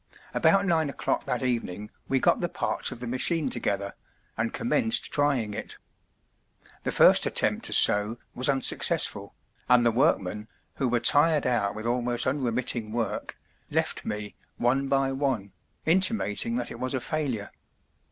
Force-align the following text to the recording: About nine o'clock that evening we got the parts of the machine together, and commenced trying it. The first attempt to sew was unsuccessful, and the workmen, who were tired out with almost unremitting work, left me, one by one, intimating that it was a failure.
About 0.33 0.65
nine 0.65 0.89
o'clock 0.89 1.25
that 1.27 1.43
evening 1.43 1.91
we 2.07 2.19
got 2.19 2.39
the 2.39 2.49
parts 2.49 2.91
of 2.91 2.99
the 3.01 3.05
machine 3.05 3.51
together, 3.51 3.93
and 4.35 4.51
commenced 4.51 5.11
trying 5.11 5.53
it. 5.53 5.77
The 6.81 6.91
first 6.91 7.27
attempt 7.27 7.65
to 7.65 7.73
sew 7.73 8.17
was 8.33 8.49
unsuccessful, 8.49 9.35
and 9.69 9.85
the 9.85 9.91
workmen, 9.91 10.47
who 10.77 10.89
were 10.89 10.99
tired 10.99 11.45
out 11.45 11.75
with 11.75 11.85
almost 11.85 12.25
unremitting 12.25 12.91
work, 12.91 13.37
left 13.69 14.03
me, 14.03 14.33
one 14.57 14.87
by 14.87 15.11
one, 15.11 15.51
intimating 15.85 16.55
that 16.55 16.71
it 16.71 16.79
was 16.79 16.95
a 16.95 16.99
failure. 16.99 17.51